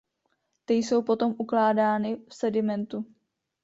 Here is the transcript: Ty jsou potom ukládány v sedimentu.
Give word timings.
Ty 0.65 0.73
jsou 0.73 1.01
potom 1.01 1.35
ukládány 1.37 2.25
v 2.29 2.33
sedimentu. 2.35 3.05